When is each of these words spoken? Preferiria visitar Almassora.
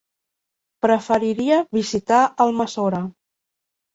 Preferiria 0.85 1.59
visitar 1.77 2.21
Almassora. 2.47 3.03